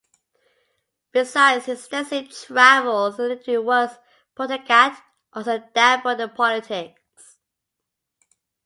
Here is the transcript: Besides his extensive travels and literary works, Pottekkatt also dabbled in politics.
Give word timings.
Besides 1.11 1.65
his 1.67 1.77
extensive 1.81 2.31
travels 2.35 3.19
and 3.19 3.27
literary 3.29 3.63
works, 3.63 3.97
Pottekkatt 4.35 4.99
also 5.31 5.59
dabbled 5.75 6.19
in 6.19 6.29
politics. 6.31 7.37